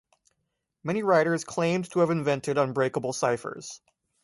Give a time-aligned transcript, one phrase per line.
[0.83, 3.81] Many writers claimed to have invented unbreakable ciphers.